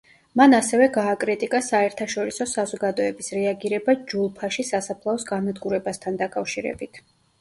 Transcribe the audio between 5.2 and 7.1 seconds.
განადგურებასთან დაკავშირებით.